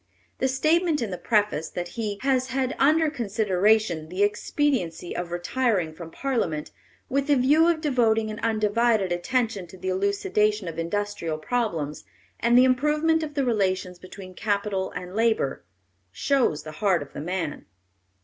[0.39, 5.93] The statement in the preface that he "has had under consideration the expediency of retiring
[5.93, 6.71] from Parliament,
[7.07, 12.03] with the view of devoting an undivided attention to the elucidation of industrial problems,
[12.39, 15.63] and the improvement of the relations between capital and labor,"
[16.11, 17.67] shows the heart of the man.